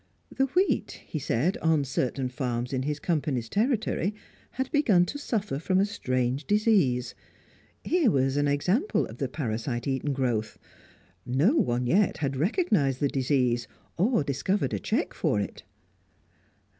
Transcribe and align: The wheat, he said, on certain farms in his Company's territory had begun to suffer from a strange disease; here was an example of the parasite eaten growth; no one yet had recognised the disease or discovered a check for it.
The 0.35 0.45
wheat, 0.47 1.03
he 1.05 1.19
said, 1.19 1.57
on 1.59 1.83
certain 1.83 2.27
farms 2.27 2.73
in 2.73 2.81
his 2.81 2.97
Company's 2.99 3.47
territory 3.47 4.15
had 4.53 4.71
begun 4.71 5.05
to 5.05 5.19
suffer 5.19 5.59
from 5.59 5.79
a 5.79 5.85
strange 5.85 6.47
disease; 6.47 7.13
here 7.83 8.09
was 8.09 8.35
an 8.35 8.47
example 8.47 9.05
of 9.05 9.19
the 9.19 9.27
parasite 9.29 9.85
eaten 9.87 10.11
growth; 10.11 10.57
no 11.23 11.53
one 11.55 11.85
yet 11.85 12.17
had 12.17 12.35
recognised 12.35 12.99
the 12.99 13.09
disease 13.09 13.67
or 13.95 14.23
discovered 14.23 14.73
a 14.73 14.79
check 14.79 15.13
for 15.13 15.39
it. 15.39 15.61